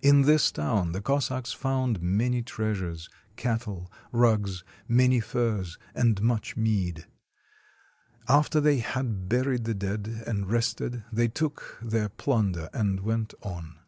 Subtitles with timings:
[0.00, 7.06] In this town the Cossacks found many treasures, cattle, rugs, many furs, and much mead.
[8.28, 13.80] After they had buried the dead and rested, they took their plunder and went on.